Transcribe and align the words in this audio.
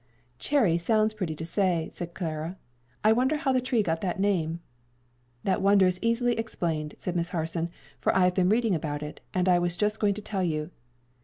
"'Cherry' 0.39 0.79
sounds 0.79 1.13
pretty 1.13 1.35
to 1.35 1.45
say," 1.45 1.89
continued 1.95 2.15
Clara. 2.15 2.57
"I 3.03 3.11
wonder 3.13 3.37
how 3.37 3.51
the 3.53 3.61
tree 3.61 3.83
got 3.83 4.01
that 4.01 4.19
name?" 4.19 4.59
"That 5.43 5.61
wonder 5.61 5.85
is 5.85 5.99
easily 6.01 6.39
explained," 6.39 6.95
said 6.97 7.15
Miss 7.15 7.29
Harson, 7.29 7.69
"for 7.99 8.11
I 8.15 8.23
have 8.23 8.33
been 8.33 8.49
reading 8.49 8.73
about 8.73 9.03
it, 9.03 9.21
and 9.35 9.47
I 9.47 9.59
was 9.59 9.77
just 9.77 9.99
going 9.99 10.15
to 10.15 10.21
tell 10.23 10.43
you. 10.43 10.71